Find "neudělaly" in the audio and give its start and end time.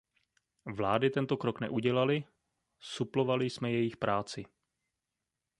1.59-2.23